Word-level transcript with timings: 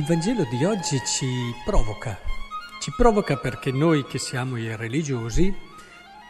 il 0.00 0.06
Vangelo 0.06 0.44
di 0.44 0.64
oggi 0.64 0.98
ci 1.04 1.26
provoca, 1.62 2.18
ci 2.80 2.90
provoca 2.96 3.36
perché 3.36 3.70
noi 3.70 4.06
che 4.06 4.18
siamo 4.18 4.56
i 4.56 4.74
religiosi, 4.74 5.54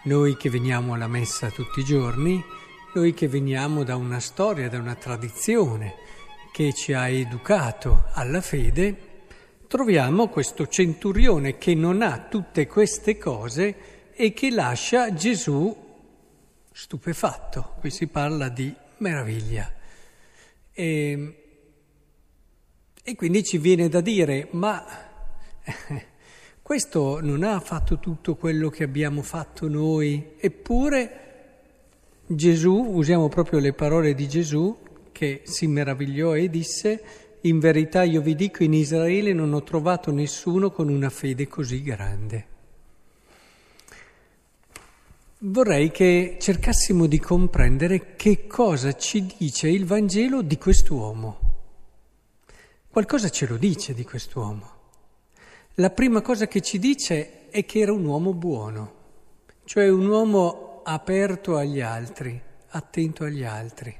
noi 0.04 0.36
che 0.36 0.50
veniamo 0.50 0.94
alla 0.94 1.06
messa 1.06 1.50
tutti 1.50 1.78
i 1.78 1.84
giorni, 1.84 2.44
noi 2.94 3.14
che 3.14 3.28
veniamo 3.28 3.84
da 3.84 3.94
una 3.94 4.18
storia, 4.18 4.68
da 4.68 4.78
una 4.78 4.96
tradizione 4.96 5.94
che 6.50 6.72
ci 6.72 6.94
ha 6.94 7.06
educato 7.06 8.06
alla 8.14 8.40
fede, 8.40 8.96
troviamo 9.68 10.26
questo 10.26 10.66
centurione 10.66 11.56
che 11.56 11.76
non 11.76 12.02
ha 12.02 12.26
tutte 12.28 12.66
queste 12.66 13.18
cose 13.18 14.10
e 14.12 14.32
che 14.32 14.50
lascia 14.50 15.14
Gesù 15.14 15.72
stupefatto. 16.72 17.76
Qui 17.78 17.90
si 17.90 18.08
parla 18.08 18.48
di 18.48 18.74
meraviglia. 18.96 19.72
E, 20.72 21.39
e 23.02 23.14
quindi 23.14 23.42
ci 23.42 23.58
viene 23.58 23.88
da 23.88 24.00
dire, 24.00 24.48
ma 24.52 24.84
questo 26.62 27.20
non 27.20 27.42
ha 27.42 27.58
fatto 27.60 27.98
tutto 27.98 28.36
quello 28.36 28.68
che 28.68 28.84
abbiamo 28.84 29.22
fatto 29.22 29.68
noi, 29.68 30.34
eppure 30.38 31.28
Gesù, 32.26 32.72
usiamo 32.72 33.28
proprio 33.28 33.58
le 33.58 33.72
parole 33.72 34.14
di 34.14 34.28
Gesù, 34.28 34.76
che 35.10 35.42
si 35.44 35.66
meravigliò 35.66 36.36
e 36.36 36.48
disse, 36.48 37.02
in 37.42 37.58
verità 37.58 38.04
io 38.04 38.20
vi 38.20 38.34
dico, 38.34 38.62
in 38.62 38.74
Israele 38.74 39.32
non 39.32 39.52
ho 39.52 39.62
trovato 39.62 40.12
nessuno 40.12 40.70
con 40.70 40.88
una 40.88 41.10
fede 41.10 41.48
così 41.48 41.82
grande. 41.82 42.46
Vorrei 45.38 45.90
che 45.90 46.36
cercassimo 46.38 47.06
di 47.06 47.18
comprendere 47.18 48.14
che 48.14 48.46
cosa 48.46 48.92
ci 48.92 49.26
dice 49.38 49.68
il 49.68 49.86
Vangelo 49.86 50.42
di 50.42 50.58
quest'uomo. 50.58 51.49
Qualcosa 52.92 53.28
ce 53.28 53.46
lo 53.46 53.56
dice 53.56 53.94
di 53.94 54.02
quest'uomo. 54.02 54.68
La 55.74 55.90
prima 55.90 56.22
cosa 56.22 56.48
che 56.48 56.60
ci 56.60 56.80
dice 56.80 57.48
è 57.48 57.64
che 57.64 57.78
era 57.78 57.92
un 57.92 58.04
uomo 58.04 58.34
buono, 58.34 58.94
cioè 59.62 59.88
un 59.88 60.08
uomo 60.08 60.80
aperto 60.82 61.56
agli 61.56 61.80
altri, 61.80 62.42
attento 62.70 63.22
agli 63.22 63.44
altri. 63.44 63.96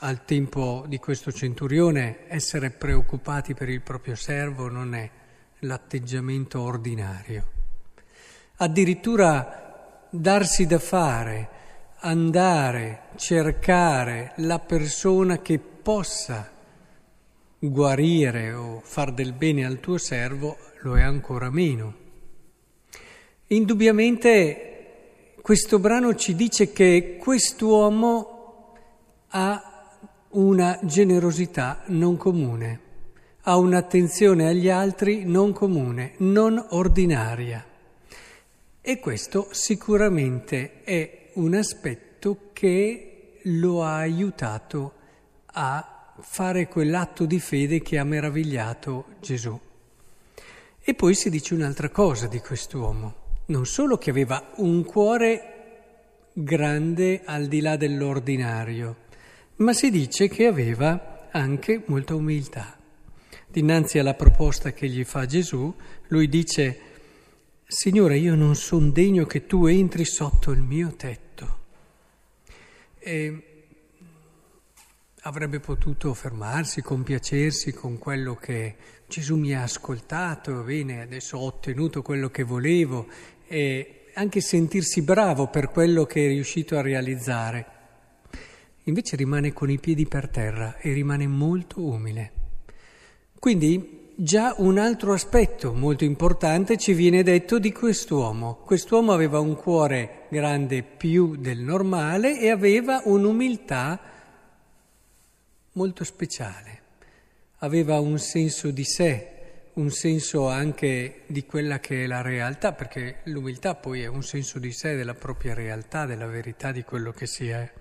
Al 0.00 0.22
tempo 0.26 0.84
di 0.86 0.98
questo 0.98 1.32
centurione 1.32 2.28
essere 2.28 2.68
preoccupati 2.68 3.54
per 3.54 3.70
il 3.70 3.80
proprio 3.80 4.16
servo 4.16 4.68
non 4.68 4.94
è 4.94 5.10
l'atteggiamento 5.60 6.60
ordinario. 6.60 7.52
Addirittura 8.56 10.06
darsi 10.10 10.66
da 10.66 10.78
fare, 10.78 11.48
andare, 12.00 13.04
cercare 13.16 14.34
la 14.36 14.58
persona 14.58 15.38
che 15.38 15.58
possa 15.58 16.58
guarire 17.68 18.52
o 18.52 18.80
far 18.82 19.12
del 19.12 19.34
bene 19.34 19.66
al 19.66 19.80
tuo 19.80 19.98
servo 19.98 20.56
lo 20.80 20.96
è 20.96 21.02
ancora 21.02 21.50
meno. 21.50 21.94
Indubbiamente 23.48 25.34
questo 25.42 25.78
brano 25.78 26.14
ci 26.14 26.34
dice 26.34 26.72
che 26.72 27.18
quest'uomo 27.20 28.74
ha 29.28 29.88
una 30.30 30.78
generosità 30.82 31.82
non 31.86 32.16
comune, 32.16 32.80
ha 33.42 33.56
un'attenzione 33.56 34.48
agli 34.48 34.68
altri 34.68 35.24
non 35.24 35.52
comune, 35.52 36.14
non 36.18 36.64
ordinaria. 36.70 37.64
E 38.80 38.98
questo 39.00 39.48
sicuramente 39.50 40.82
è 40.84 41.30
un 41.34 41.54
aspetto 41.54 42.50
che 42.52 43.40
lo 43.44 43.82
ha 43.82 43.96
aiutato 43.96 44.92
a 45.52 45.99
fare 46.22 46.68
quell'atto 46.68 47.24
di 47.24 47.40
fede 47.40 47.82
che 47.82 47.98
ha 47.98 48.04
meravigliato 48.04 49.06
Gesù. 49.20 49.58
E 50.82 50.94
poi 50.94 51.14
si 51.14 51.30
dice 51.30 51.54
un'altra 51.54 51.90
cosa 51.90 52.26
di 52.26 52.40
quest'uomo, 52.40 53.14
non 53.46 53.66
solo 53.66 53.98
che 53.98 54.10
aveva 54.10 54.52
un 54.56 54.84
cuore 54.84 55.54
grande 56.32 57.22
al 57.24 57.46
di 57.46 57.60
là 57.60 57.76
dell'ordinario, 57.76 58.96
ma 59.56 59.72
si 59.72 59.90
dice 59.90 60.28
che 60.28 60.46
aveva 60.46 61.28
anche 61.30 61.82
molta 61.86 62.14
umiltà. 62.14 62.78
Dinanzi 63.46 63.98
alla 63.98 64.14
proposta 64.14 64.72
che 64.72 64.88
gli 64.88 65.04
fa 65.04 65.26
Gesù, 65.26 65.74
lui 66.08 66.28
dice, 66.28 66.80
Signore, 67.66 68.18
io 68.18 68.34
non 68.34 68.56
sono 68.56 68.90
degno 68.90 69.26
che 69.26 69.46
tu 69.46 69.66
entri 69.66 70.04
sotto 70.04 70.50
il 70.50 70.60
mio 70.60 70.94
tetto. 70.96 71.58
E 72.98 73.49
avrebbe 75.22 75.60
potuto 75.60 76.14
fermarsi, 76.14 76.80
compiacersi 76.80 77.72
con 77.72 77.98
quello 77.98 78.36
che 78.36 78.76
Gesù 79.06 79.36
mi 79.36 79.54
ha 79.54 79.62
ascoltato, 79.62 80.62
bene, 80.62 81.02
adesso 81.02 81.36
ho 81.36 81.44
ottenuto 81.44 82.00
quello 82.00 82.30
che 82.30 82.42
volevo 82.42 83.06
e 83.46 84.06
anche 84.14 84.40
sentirsi 84.40 85.02
bravo 85.02 85.48
per 85.48 85.68
quello 85.68 86.04
che 86.04 86.24
è 86.24 86.28
riuscito 86.28 86.78
a 86.78 86.82
realizzare. 86.82 87.66
Invece 88.84 89.16
rimane 89.16 89.52
con 89.52 89.68
i 89.68 89.78
piedi 89.78 90.06
per 90.06 90.28
terra 90.28 90.78
e 90.78 90.92
rimane 90.92 91.26
molto 91.26 91.82
umile. 91.82 92.32
Quindi 93.38 94.12
già 94.16 94.54
un 94.58 94.78
altro 94.78 95.12
aspetto 95.12 95.72
molto 95.74 96.04
importante 96.04 96.78
ci 96.78 96.94
viene 96.94 97.22
detto 97.22 97.58
di 97.58 97.72
quest'uomo. 97.72 98.56
Quest'uomo 98.64 99.12
aveva 99.12 99.38
un 99.38 99.54
cuore 99.54 100.26
grande 100.30 100.82
più 100.82 101.36
del 101.36 101.58
normale 101.58 102.40
e 102.40 102.48
aveva 102.48 103.02
un'umiltà 103.04 104.00
molto 105.80 106.04
speciale. 106.04 106.82
Aveva 107.60 107.98
un 108.00 108.18
senso 108.18 108.70
di 108.70 108.84
sé, 108.84 109.70
un 109.74 109.90
senso 109.90 110.46
anche 110.46 111.22
di 111.26 111.46
quella 111.46 111.80
che 111.80 112.04
è 112.04 112.06
la 112.06 112.20
realtà, 112.20 112.74
perché 112.74 113.20
l'umiltà 113.24 113.74
poi 113.74 114.02
è 114.02 114.06
un 114.06 114.22
senso 114.22 114.58
di 114.58 114.72
sé 114.72 114.94
della 114.94 115.14
propria 115.14 115.54
realtà, 115.54 116.04
della 116.04 116.26
verità 116.26 116.70
di 116.70 116.82
quello 116.82 117.12
che 117.12 117.26
si 117.26 117.48
è. 117.48 117.72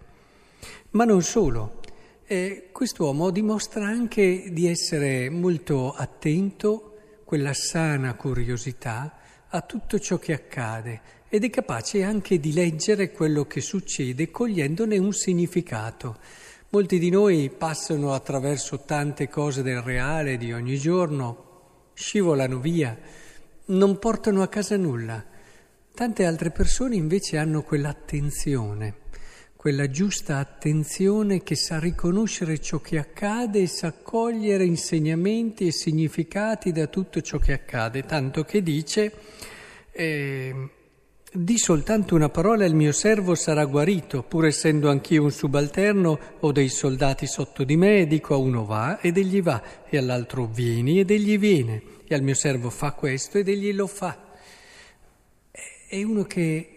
Ma 0.92 1.04
non 1.04 1.22
solo, 1.22 1.82
eh, 2.26 2.70
quest'uomo 2.72 3.32
dimostra 3.32 3.86
anche 3.86 4.46
di 4.50 4.68
essere 4.68 5.30
molto 5.30 5.92
attento, 5.92 6.96
quella 7.26 7.54
sana 7.54 8.14
curiosità, 8.14 9.18
a 9.50 9.62
tutto 9.62 10.00
ciò 10.00 10.18
che 10.20 10.32
accade 10.32 11.02
ed 11.28 11.44
è 11.44 11.50
capace 11.50 12.04
anche 12.04 12.40
di 12.40 12.54
leggere 12.54 13.12
quello 13.12 13.46
che 13.46 13.60
succede 13.60 14.32
cogliendone 14.32 14.98
un 14.98 15.12
significato. 15.12 16.48
Molti 16.72 17.00
di 17.00 17.10
noi 17.10 17.50
passano 17.50 18.14
attraverso 18.14 18.82
tante 18.82 19.28
cose 19.28 19.64
del 19.64 19.82
reale 19.82 20.38
di 20.38 20.54
ogni 20.54 20.78
giorno, 20.78 21.90
scivolano 21.96 22.60
via, 22.60 22.96
non 23.66 23.98
portano 23.98 24.44
a 24.44 24.48
casa 24.50 24.78
nulla. 24.78 25.26
Tante 25.92 26.26
altre 26.26 26.52
persone 26.52 26.96
invece 26.96 27.38
hanno 27.38 27.64
quell'attenzione, 27.64 28.98
quella 29.56 29.90
giusta 29.90 30.38
attenzione 30.38 31.42
che 31.42 31.56
sa 31.56 31.80
riconoscere 31.80 32.60
ciò 32.60 32.78
che 32.78 33.00
accade 33.00 33.62
e 33.62 33.68
sa 33.68 33.92
cogliere 33.92 34.64
insegnamenti 34.64 35.66
e 35.66 35.72
significati 35.72 36.72
da 36.72 36.86
tutto 36.86 37.20
ciò 37.22 37.40
che 37.40 37.54
accade, 37.54 38.04
tanto 38.04 38.44
che 38.44 38.62
dice... 38.62 39.12
Eh, 39.92 40.70
di 41.32 41.60
soltanto 41.60 42.16
una 42.16 42.30
parola 42.30 42.64
e 42.64 42.68
il 42.68 42.74
mio 42.74 42.92
servo 42.92 43.36
sarà 43.36 43.66
guarito, 43.66 44.24
pur 44.24 44.46
essendo 44.46 44.90
anch'io 44.90 45.24
un 45.24 45.32
subalterno 45.32 46.20
o 46.40 46.52
dei 46.52 46.70
soldati 46.70 47.28
sotto 47.28 47.64
di 47.64 47.78
me, 47.78 48.08
dico 48.08 48.34
a 48.34 48.38
uno 48.38 48.66
va 48.66 49.00
ed 49.00 49.18
egli 49.18 49.42
va, 49.42 49.86
e 49.88 49.98
all'altro 49.98 50.48
vieni 50.48 51.00
ed 51.00 51.12
egli 51.12 51.38
viene, 51.38 51.82
e 52.08 52.16
al 52.16 52.24
mio 52.24 52.34
servo 52.34 52.72
fa 52.72 52.94
questo 52.94 53.38
ed 53.38 53.48
egli 53.48 53.72
lo 53.74 53.86
fa. 53.86 54.18
È 55.88 56.02
uno 56.02 56.24
che 56.24 56.74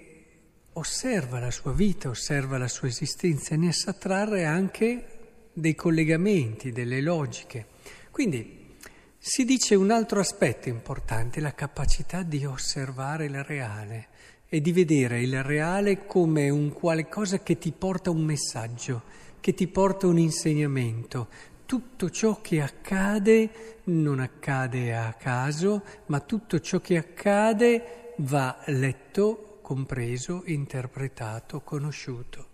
osserva 0.74 1.38
la 1.38 1.50
sua 1.50 1.72
vita, 1.72 2.10
osserva 2.10 2.58
la 2.58 2.68
sua 2.68 2.88
esistenza 2.88 3.54
e 3.54 3.58
ne 3.58 3.72
sa 3.72 3.94
trarre 3.94 4.44
anche 4.44 5.06
dei 5.52 5.74
collegamenti, 5.74 6.72
delle 6.72 7.00
logiche. 7.00 7.66
Quindi 8.10 8.76
si 9.18 9.44
dice 9.44 9.74
un 9.74 9.90
altro 9.90 10.20
aspetto 10.20 10.68
importante, 10.68 11.40
la 11.40 11.54
capacità 11.54 12.22
di 12.22 12.44
osservare 12.44 13.26
il 13.26 13.42
reale 13.44 14.08
e 14.54 14.60
di 14.60 14.70
vedere 14.70 15.22
il 15.22 15.42
reale 15.42 16.04
come 16.04 16.50
un 16.50 16.74
qualcosa 16.74 17.38
che 17.38 17.56
ti 17.56 17.72
porta 17.72 18.10
un 18.10 18.22
messaggio, 18.22 19.04
che 19.40 19.54
ti 19.54 19.66
porta 19.66 20.06
un 20.06 20.18
insegnamento. 20.18 21.28
Tutto 21.64 22.10
ciò 22.10 22.42
che 22.42 22.60
accade 22.60 23.80
non 23.84 24.20
accade 24.20 24.94
a 24.94 25.14
caso, 25.14 25.82
ma 26.08 26.20
tutto 26.20 26.60
ciò 26.60 26.80
che 26.80 26.98
accade 26.98 28.12
va 28.18 28.58
letto, 28.66 29.60
compreso, 29.62 30.42
interpretato, 30.44 31.62
conosciuto. 31.62 32.48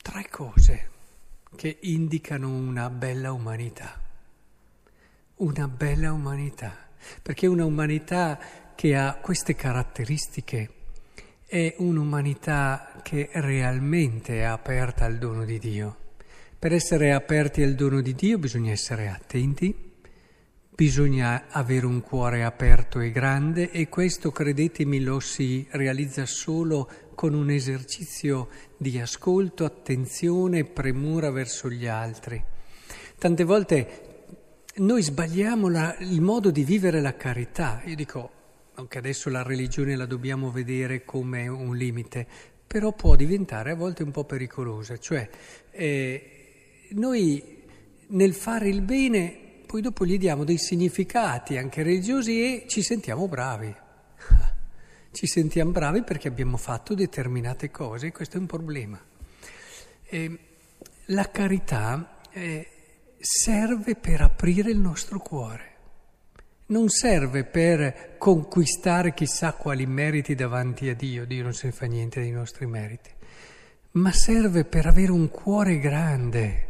Tre 0.00 0.28
cose 0.30 0.90
che 1.56 1.76
indicano 1.82 2.48
una 2.48 2.88
bella 2.88 3.32
umanità. 3.32 4.00
Una 5.34 5.68
bella 5.68 6.10
umanità, 6.10 6.87
perché 7.22 7.46
una 7.46 7.64
umanità 7.64 8.38
che 8.74 8.94
ha 8.96 9.18
queste 9.20 9.54
caratteristiche 9.54 10.70
è 11.46 11.74
un'umanità 11.78 13.00
che 13.02 13.30
realmente 13.32 14.40
è 14.40 14.42
aperta 14.42 15.04
al 15.04 15.18
dono 15.18 15.44
di 15.44 15.58
Dio, 15.58 15.96
Per 16.58 16.72
essere 16.72 17.12
aperti 17.12 17.62
al 17.62 17.74
dono 17.74 18.00
di 18.00 18.14
Dio 18.14 18.36
bisogna 18.36 18.72
essere 18.72 19.08
attenti, 19.08 19.74
bisogna 20.74 21.46
avere 21.48 21.86
un 21.86 22.00
cuore 22.00 22.42
aperto 22.42 23.00
e 23.00 23.10
grande 23.10 23.70
e 23.70 23.88
questo, 23.88 24.30
credetemi, 24.30 25.00
lo 25.00 25.20
si 25.20 25.66
realizza 25.70 26.26
solo 26.26 26.90
con 27.14 27.34
un 27.34 27.50
esercizio 27.50 28.48
di 28.76 28.98
ascolto, 29.00 29.64
attenzione 29.64 30.58
e 30.58 30.64
premura 30.64 31.30
verso 31.30 31.70
gli 31.70 31.86
altri. 31.86 32.40
Tante 33.16 33.44
volte 33.44 34.07
noi 34.78 35.02
sbagliamo 35.02 35.68
la, 35.68 35.96
il 35.98 36.20
modo 36.20 36.50
di 36.50 36.64
vivere 36.64 37.00
la 37.00 37.16
carità. 37.16 37.82
Io 37.84 37.94
dico, 37.94 38.30
anche 38.74 38.98
adesso 38.98 39.28
la 39.30 39.42
religione 39.42 39.96
la 39.96 40.06
dobbiamo 40.06 40.50
vedere 40.50 41.04
come 41.04 41.48
un 41.48 41.76
limite, 41.76 42.26
però 42.66 42.92
può 42.92 43.16
diventare 43.16 43.72
a 43.72 43.74
volte 43.74 44.02
un 44.02 44.10
po' 44.10 44.24
pericolosa. 44.24 44.98
Cioè, 44.98 45.28
eh, 45.70 46.86
noi 46.90 47.56
nel 48.08 48.34
fare 48.34 48.68
il 48.68 48.82
bene 48.82 49.46
poi 49.68 49.82
dopo 49.82 50.06
gli 50.06 50.16
diamo 50.16 50.44
dei 50.44 50.56
significati 50.56 51.58
anche 51.58 51.82
religiosi 51.82 52.42
e 52.42 52.64
ci 52.68 52.82
sentiamo 52.82 53.28
bravi. 53.28 53.74
Ci 55.10 55.26
sentiamo 55.26 55.72
bravi 55.72 56.02
perché 56.02 56.28
abbiamo 56.28 56.56
fatto 56.56 56.94
determinate 56.94 57.70
cose 57.70 58.06
e 58.06 58.12
questo 58.12 58.36
è 58.36 58.40
un 58.40 58.46
problema. 58.46 59.00
E 60.04 60.38
la 61.06 61.30
carità 61.30 62.20
eh, 62.30 62.77
serve 63.18 63.94
per 63.94 64.20
aprire 64.20 64.70
il 64.70 64.78
nostro 64.78 65.18
cuore, 65.18 65.76
non 66.66 66.88
serve 66.88 67.44
per 67.44 68.16
conquistare 68.18 69.14
chissà 69.14 69.52
quali 69.52 69.86
meriti 69.86 70.34
davanti 70.34 70.88
a 70.88 70.94
Dio, 70.94 71.26
Dio 71.26 71.42
non 71.42 71.54
se 71.54 71.66
ne 71.66 71.72
fa 71.72 71.86
niente 71.86 72.20
dei 72.20 72.30
nostri 72.30 72.66
meriti, 72.66 73.10
ma 73.92 74.12
serve 74.12 74.64
per 74.64 74.86
avere 74.86 75.12
un 75.12 75.28
cuore 75.30 75.78
grande 75.78 76.68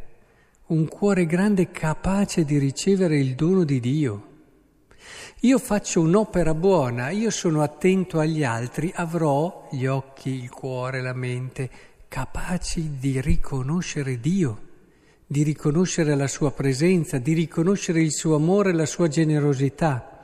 un 0.68 0.86
cuore 0.86 1.24
grande 1.24 1.70
capace 1.70 2.44
di 2.44 2.58
ricevere 2.58 3.18
il 3.18 3.34
dono 3.34 3.64
di 3.64 3.80
Dio. 3.80 4.26
Io 5.40 5.58
faccio 5.58 6.02
un'opera 6.02 6.52
buona, 6.52 7.08
io 7.08 7.30
sono 7.30 7.62
attento 7.62 8.18
agli 8.18 8.44
altri, 8.44 8.92
avrò 8.94 9.66
gli 9.70 9.86
occhi, 9.86 10.30
il 10.30 10.50
cuore, 10.50 11.00
la 11.00 11.14
mente 11.14 11.70
capaci 12.08 12.98
di 12.98 13.18
riconoscere 13.22 14.20
Dio, 14.20 14.67
di 15.30 15.42
riconoscere 15.42 16.16
la 16.16 16.26
sua 16.26 16.52
presenza, 16.52 17.18
di 17.18 17.34
riconoscere 17.34 18.00
il 18.00 18.12
suo 18.12 18.36
amore 18.36 18.72
la 18.72 18.86
sua 18.86 19.08
generosità. 19.08 20.22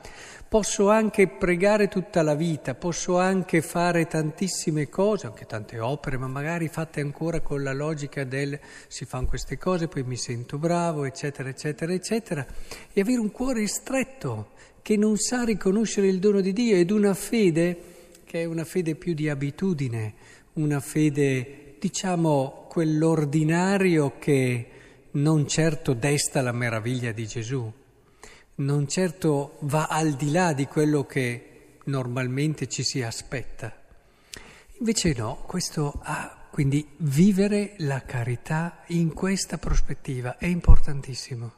Posso 0.49 0.89
anche 0.89 1.27
pregare 1.27 1.87
tutta 1.87 2.23
la 2.23 2.33
vita, 2.33 2.73
posso 2.73 3.19
anche 3.19 3.61
fare 3.61 4.07
tantissime 4.07 4.89
cose, 4.89 5.27
anche 5.27 5.45
tante 5.45 5.79
opere, 5.79 6.17
ma 6.17 6.25
magari 6.25 6.69
fatte 6.69 7.01
ancora 7.01 7.41
con 7.41 7.61
la 7.61 7.73
logica 7.73 8.23
del 8.23 8.59
si 8.87 9.05
fanno 9.05 9.27
queste 9.27 9.59
cose, 9.59 9.87
poi 9.87 10.01
mi 10.01 10.17
sento 10.17 10.57
bravo, 10.57 11.05
eccetera, 11.05 11.49
eccetera, 11.49 11.93
eccetera, 11.93 12.43
e 12.91 12.99
avere 12.99 13.19
un 13.19 13.29
cuore 13.29 13.67
stretto 13.67 14.53
che 14.81 14.97
non 14.97 15.17
sa 15.17 15.43
riconoscere 15.43 16.07
il 16.07 16.17
dono 16.17 16.41
di 16.41 16.51
Dio 16.51 16.77
ed 16.77 16.89
una 16.89 17.13
fede 17.13 17.77
che 18.23 18.41
è 18.41 18.45
una 18.45 18.65
fede 18.65 18.95
più 18.95 19.13
di 19.13 19.29
abitudine, 19.29 20.13
una 20.53 20.79
fede, 20.79 21.75
diciamo, 21.77 22.65
quell'ordinario 22.67 24.13
che 24.17 24.69
non 25.15 25.47
certo 25.47 25.93
desta 25.93 26.41
la 26.41 26.51
meraviglia 26.51 27.11
di 27.11 27.27
Gesù 27.27 27.73
non 28.55 28.87
certo 28.87 29.57
va 29.61 29.87
al 29.87 30.13
di 30.13 30.31
là 30.31 30.53
di 30.53 30.65
quello 30.65 31.05
che 31.05 31.77
normalmente 31.85 32.67
ci 32.67 32.83
si 32.83 33.01
aspetta. 33.01 33.83
Invece 34.79 35.13
no, 35.13 35.43
questo 35.45 35.99
ha, 36.03 36.47
quindi 36.51 36.87
vivere 36.97 37.73
la 37.79 38.01
carità 38.03 38.83
in 38.87 39.13
questa 39.13 39.57
prospettiva 39.57 40.37
è 40.37 40.45
importantissimo. 40.45 41.53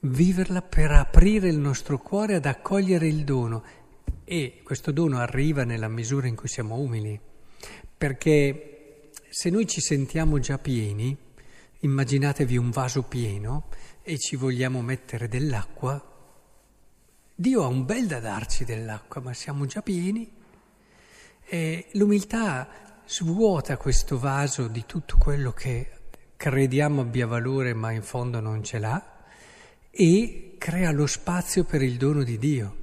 Viverla 0.00 0.62
per 0.62 0.90
aprire 0.90 1.48
il 1.48 1.58
nostro 1.58 1.98
cuore 1.98 2.34
ad 2.34 2.46
accogliere 2.46 3.06
il 3.06 3.24
dono 3.24 3.62
e 4.24 4.60
questo 4.64 4.90
dono 4.90 5.18
arriva 5.18 5.64
nella 5.64 5.88
misura 5.88 6.26
in 6.26 6.34
cui 6.34 6.48
siamo 6.48 6.76
umili, 6.76 7.18
perché 7.96 9.10
se 9.28 9.50
noi 9.50 9.66
ci 9.66 9.80
sentiamo 9.80 10.40
già 10.40 10.58
pieni, 10.58 11.16
immaginatevi 11.80 12.56
un 12.56 12.70
vaso 12.70 13.02
pieno 13.02 13.68
e 14.02 14.18
ci 14.18 14.36
vogliamo 14.36 14.82
mettere 14.82 15.28
dell'acqua, 15.28 16.14
Dio 17.34 17.64
ha 17.64 17.66
un 17.66 17.84
bel 17.84 18.06
da 18.06 18.18
darci 18.18 18.64
dell'acqua, 18.64 19.20
ma 19.20 19.34
siamo 19.34 19.66
già 19.66 19.82
pieni. 19.82 20.30
E 21.44 21.88
l'umiltà 21.92 23.02
svuota 23.06 23.76
questo 23.76 24.18
vaso 24.18 24.68
di 24.68 24.84
tutto 24.86 25.16
quello 25.18 25.52
che 25.52 25.90
crediamo 26.36 27.02
abbia 27.02 27.26
valore, 27.26 27.74
ma 27.74 27.92
in 27.92 28.02
fondo 28.02 28.40
non 28.40 28.64
ce 28.64 28.78
l'ha, 28.78 29.24
e 29.90 30.54
crea 30.58 30.90
lo 30.92 31.06
spazio 31.06 31.64
per 31.64 31.82
il 31.82 31.96
dono 31.96 32.22
di 32.22 32.38
Dio. 32.38 32.76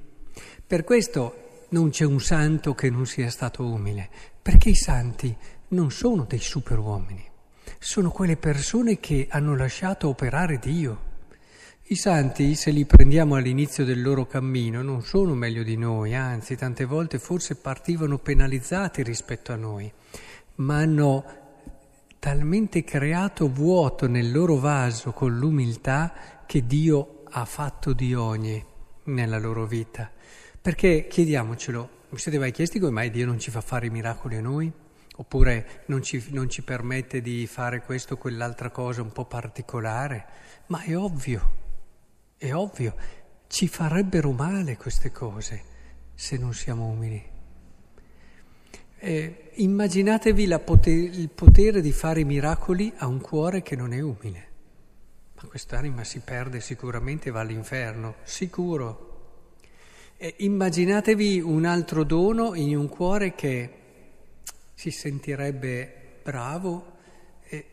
Per 0.66 0.84
questo 0.84 1.66
non 1.70 1.90
c'è 1.90 2.04
un 2.04 2.20
santo 2.20 2.74
che 2.74 2.90
non 2.90 3.06
sia 3.06 3.30
stato 3.30 3.64
umile, 3.64 4.08
perché 4.40 4.70
i 4.70 4.76
santi 4.76 5.36
non 5.68 5.90
sono 5.90 6.24
dei 6.24 6.38
superuomini, 6.38 7.28
sono 7.78 8.10
quelle 8.10 8.36
persone 8.36 9.00
che 9.00 9.26
hanno 9.30 9.56
lasciato 9.56 10.08
operare 10.08 10.58
Dio. 10.58 11.12
I 11.88 11.96
santi, 11.96 12.54
se 12.54 12.70
li 12.70 12.86
prendiamo 12.86 13.34
all'inizio 13.34 13.84
del 13.84 14.00
loro 14.00 14.26
cammino, 14.26 14.82
non 14.82 15.02
sono 15.02 15.34
meglio 15.34 15.62
di 15.62 15.76
noi, 15.76 16.14
anzi 16.14 16.56
tante 16.56 16.86
volte 16.86 17.18
forse 17.18 17.56
partivano 17.56 18.18
penalizzati 18.18 19.02
rispetto 19.02 19.52
a 19.52 19.56
noi, 19.56 19.92
ma 20.56 20.78
hanno 20.78 21.24
talmente 22.18 22.84
creato 22.84 23.50
vuoto 23.50 24.08
nel 24.08 24.32
loro 24.32 24.56
vaso 24.56 25.12
con 25.12 25.36
l'umiltà 25.36 26.14
che 26.46 26.66
Dio 26.66 27.24
ha 27.28 27.44
fatto 27.44 27.92
di 27.92 28.14
ogni 28.14 28.64
nella 29.04 29.38
loro 29.38 29.66
vita. 29.66 30.10
Perché 30.62 31.06
chiediamocelo, 31.06 31.88
vi 32.08 32.18
siete 32.18 32.38
mai 32.38 32.52
chiesti 32.52 32.78
come 32.78 32.92
mai 32.92 33.10
Dio 33.10 33.26
non 33.26 33.38
ci 33.38 33.50
fa 33.50 33.60
fare 33.60 33.86
i 33.86 33.90
miracoli 33.90 34.36
a 34.36 34.40
noi? 34.40 34.72
Oppure 35.16 35.84
non 35.86 36.02
ci, 36.02 36.24
non 36.30 36.48
ci 36.48 36.62
permette 36.62 37.20
di 37.20 37.46
fare 37.46 37.82
questo 37.82 38.14
o 38.14 38.16
quell'altra 38.16 38.70
cosa 38.70 39.02
un 39.02 39.12
po' 39.12 39.26
particolare? 39.26 40.26
Ma 40.66 40.82
è 40.82 40.96
ovvio. 40.96 41.62
È 42.36 42.52
ovvio, 42.52 42.96
ci 43.46 43.68
farebbero 43.68 44.32
male 44.32 44.76
queste 44.76 45.12
cose 45.12 45.62
se 46.14 46.36
non 46.36 46.52
siamo 46.52 46.86
umili. 46.86 47.22
Eh, 48.98 49.50
immaginatevi 49.54 50.58
poter, 50.64 50.94
il 50.94 51.28
potere 51.28 51.80
di 51.80 51.92
fare 51.92 52.24
miracoli 52.24 52.92
a 52.96 53.06
un 53.06 53.20
cuore 53.20 53.62
che 53.62 53.76
non 53.76 53.92
è 53.92 54.00
umile. 54.00 54.48
Ma 55.36 55.48
quest'anima 55.48 56.02
si 56.02 56.20
perde 56.20 56.60
sicuramente 56.60 57.28
e 57.28 57.32
va 57.32 57.40
all'inferno, 57.40 58.16
sicuro. 58.24 59.12
Eh, 60.16 60.34
immaginatevi 60.38 61.40
un 61.40 61.66
altro 61.66 62.02
dono 62.02 62.54
in 62.54 62.76
un 62.76 62.88
cuore 62.88 63.34
che 63.34 63.82
si 64.74 64.90
sentirebbe 64.90 66.18
bravo 66.22 66.92
e, 67.48 67.64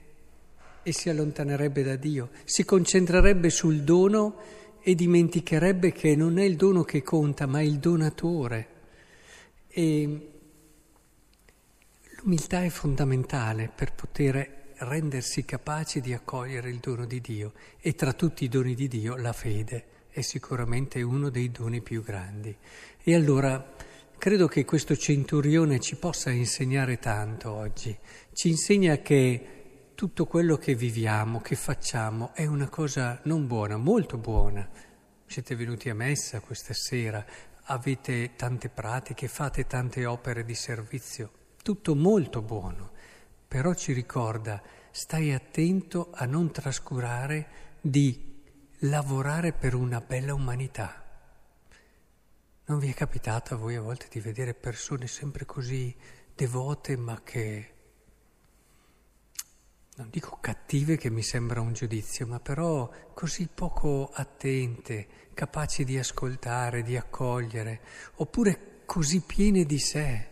e 0.84 0.93
si 0.93 1.10
allontanerebbe 1.10 1.84
da 1.84 1.96
Dio, 1.96 2.29
si 2.43 2.63
concentrerebbe 2.63 3.50
sul 3.50 3.81
dono 3.81 4.60
e 4.81 4.96
dimenticherebbe 4.96 5.91
che 5.91 6.15
non 6.15 6.39
è 6.39 6.43
il 6.43 6.55
dono 6.55 6.84
che 6.84 7.01
conta, 7.03 7.46
ma 7.46 7.62
il 7.62 7.77
donatore. 7.77 8.67
E 9.67 10.29
l'umiltà 12.22 12.63
è 12.63 12.70
fondamentale 12.70 13.72
per 13.74 13.93
poter 13.93 14.60
rendersi 14.79 15.46
capaci 15.46 16.01
di 16.01 16.13
accogliere 16.13 16.70
il 16.70 16.77
dono 16.77 17.05
di 17.05 17.22
Dio 17.22 17.53
e 17.79 17.93
tra 17.93 18.13
tutti 18.13 18.43
i 18.43 18.50
doni 18.50 18.74
di 18.74 18.88
Dio 18.88 19.15
la 19.15 19.34
fede 19.34 19.86
è 20.10 20.22
sicuramente 20.22 21.01
uno 21.01 21.29
dei 21.29 21.51
doni 21.51 21.81
più 21.81 22.03
grandi. 22.03 22.55
E 23.03 23.15
allora 23.15 23.75
credo 24.22 24.48
che 24.48 24.66
questo 24.66 24.96
centurione 24.96 25.80
ci 25.80 25.96
possa 25.96 26.30
insegnare 26.30 27.00
tanto 27.00 27.51
oggi, 27.51 27.98
ci 28.34 28.50
insegna 28.50 28.98
che 28.98 29.94
tutto 29.96 30.28
quello 30.28 30.58
che 30.58 30.75
viviamo, 30.75 31.42
che 31.42 31.56
facciamo, 31.56 32.30
è 32.36 32.46
una 32.46 32.70
cosa 32.70 33.20
non 33.24 33.48
buona, 33.48 33.78
molto 33.78 34.20
buona. 34.20 34.70
Siete 35.25 35.56
venuti 35.56 35.90
a 35.90 35.96
messa 35.96 36.40
questa 36.40 36.75
sera, 36.75 37.25
avete 37.63 38.36
tante 38.36 38.70
pratiche, 38.70 39.28
fate 39.28 39.66
tante 39.66 40.06
opere 40.06 40.46
di 40.46 40.54
servizio, 40.54 41.32
tutto 41.63 41.96
molto 41.96 42.44
buono, 42.44 42.92
però 43.48 43.74
ci 43.74 43.92
ricorda, 43.92 44.62
stai 44.92 45.34
attento 45.34 46.12
a 46.13 46.25
non 46.25 46.51
trascurare 46.51 47.48
di 47.82 48.40
lavorare 48.82 49.51
per 49.51 49.74
una 49.74 50.00
bella 50.00 50.36
umanità. 50.36 51.00
Non 52.65 52.80
vi 52.80 52.89
è 52.89 52.94
capitato 52.94 53.53
a 53.53 53.58
voi 53.58 53.75
a 53.75 53.82
volte 53.82 54.08
di 54.10 54.20
vedere 54.20 54.53
persone 54.53 55.08
sempre 55.08 55.46
così 55.46 55.96
devote 56.34 56.96
ma 56.96 57.22
che 57.24 57.74
non 60.01 60.10
dico 60.10 60.38
cattive 60.39 60.98
che 60.98 61.10
mi 61.10 61.22
sembra 61.22 61.62
un 61.62 61.74
giudizio, 61.74 62.25
ma 62.25 62.39
però 62.39 62.89
così 63.13 63.48
poco 63.53 64.10
attente, 64.12 65.08
capaci 65.34 65.84
di 65.84 65.98
ascoltare, 66.00 66.82
di 66.82 66.96
accogliere, 66.96 67.82
oppure 68.15 68.82
così 68.86 69.22
piene 69.22 69.65
di 69.65 69.77
sé, 69.77 70.27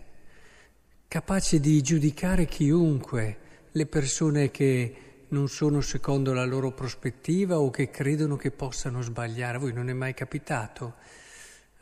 capaci 1.08 1.60
di 1.60 1.82
giudicare 1.82 2.46
chiunque, 2.46 3.38
le 3.72 3.86
persone 3.86 4.50
che 4.50 5.26
non 5.30 5.48
sono 5.50 5.82
secondo 5.82 6.34
la 6.34 6.46
loro 6.46 6.72
prospettiva 6.72 7.60
o 7.60 7.70
che 7.70 7.92
credono 7.92 8.38
che 8.38 8.50
possano 8.50 9.02
sbagliare. 9.02 9.58
A 9.58 9.60
voi 9.60 9.74
non 9.74 9.90
è 9.90 9.94
mai 9.94 10.14
capitato? 10.16 10.96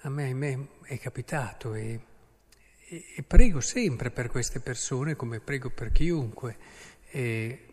A 0.08 0.10
me, 0.10 0.30
a 0.30 0.36
me 0.36 0.68
è 0.84 0.98
capitato 0.98 1.74
e, 1.74 2.00
e, 2.88 3.06
e, 3.18 3.24
prego 3.24 3.60
sempre 3.60 4.10
per 4.10 4.30
queste 4.30 4.62
persone 4.62 5.18
come 5.18 5.42
prego 5.42 5.70
per 5.70 5.92
chiunque. 5.92 6.56
E, 7.12 7.66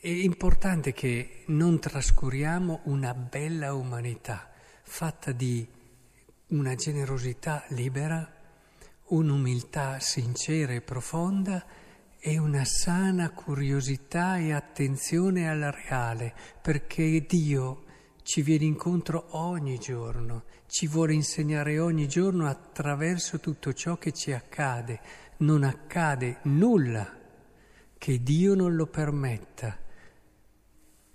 è 0.00 0.08
importante 0.08 0.92
che 0.92 1.44
non 1.46 1.78
trascuriamo 1.78 2.80
una 2.86 3.14
bella 3.14 3.72
umanità 3.72 4.50
fatta 4.82 5.30
di 5.30 5.64
una 6.48 6.74
generosità 6.74 7.64
libera, 7.68 8.28
un'umiltà 9.10 10.00
sincera 10.00 10.72
e 10.72 10.80
profonda 10.80 11.64
e 12.18 12.36
una 12.36 12.64
sana 12.64 13.30
curiosità 13.30 14.38
e 14.38 14.52
attenzione 14.52 15.48
al 15.48 15.70
reale, 15.70 16.34
perché 16.60 17.24
Dio 17.28 17.84
ci 18.22 18.42
viene 18.42 18.64
incontro 18.64 19.26
ogni 19.30 19.78
giorno, 19.78 20.44
ci 20.66 20.86
vuole 20.86 21.14
insegnare 21.14 21.78
ogni 21.78 22.08
giorno 22.08 22.46
attraverso 22.46 23.40
tutto 23.40 23.72
ciò 23.72 23.96
che 23.96 24.12
ci 24.12 24.32
accade. 24.32 25.00
Non 25.38 25.64
accade 25.64 26.38
nulla 26.42 27.18
che 27.98 28.22
Dio 28.22 28.54
non 28.54 28.74
lo 28.74 28.86
permetta 28.86 29.82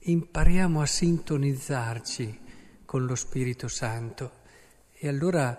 impariamo 0.10 0.80
a 0.80 0.86
sintonizzarci 0.86 2.40
con 2.86 3.06
lo 3.06 3.16
Spirito 3.16 3.68
Santo 3.68 4.32
e 4.94 5.08
allora 5.10 5.54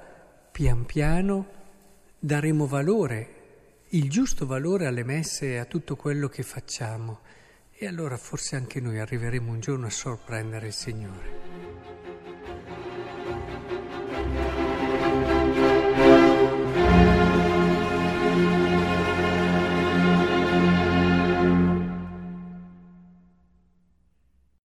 pian 0.50 0.86
piano 0.86 1.56
daremo 2.18 2.66
valore, 2.66 3.82
il 3.90 4.08
giusto 4.08 4.46
valore 4.46 4.86
alle 4.86 5.04
messe 5.04 5.52
e 5.52 5.56
a 5.58 5.66
tutto 5.66 5.96
quello 5.96 6.28
che 6.28 6.42
facciamo 6.42 7.20
e 7.80 7.86
allora 7.86 8.16
forse 8.16 8.56
anche 8.56 8.80
noi 8.80 8.98
arriveremo 8.98 9.52
un 9.52 9.60
giorno 9.60 9.86
a 9.86 9.90
sorprendere 9.90 10.66
il 10.66 10.72
Signore. 10.72 12.07